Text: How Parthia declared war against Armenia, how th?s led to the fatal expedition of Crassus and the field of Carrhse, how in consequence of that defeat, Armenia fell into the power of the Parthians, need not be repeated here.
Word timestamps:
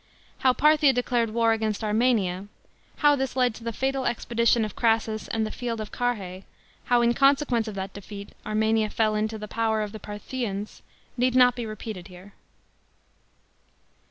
How 0.39 0.51
Parthia 0.51 0.93
declared 0.93 1.29
war 1.29 1.51
against 1.53 1.83
Armenia, 1.83 2.47
how 3.05 3.15
th?s 3.15 3.35
led 3.35 3.53
to 3.53 3.63
the 3.63 3.71
fatal 3.71 4.07
expedition 4.07 4.65
of 4.65 4.75
Crassus 4.75 5.27
and 5.27 5.45
the 5.45 5.51
field 5.51 5.79
of 5.79 5.91
Carrhse, 5.91 6.41
how 6.85 7.03
in 7.03 7.13
consequence 7.13 7.67
of 7.67 7.75
that 7.75 7.93
defeat, 7.93 8.33
Armenia 8.43 8.89
fell 8.89 9.13
into 9.13 9.37
the 9.37 9.47
power 9.47 9.83
of 9.83 9.91
the 9.91 9.99
Parthians, 9.99 10.81
need 11.17 11.35
not 11.35 11.55
be 11.55 11.67
repeated 11.67 12.07
here. 12.07 12.33